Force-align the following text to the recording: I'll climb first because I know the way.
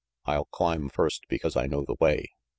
I'll 0.25 0.45
climb 0.45 0.89
first 0.89 1.25
because 1.29 1.55
I 1.55 1.67
know 1.67 1.85
the 1.85 1.93
way. 1.99 2.31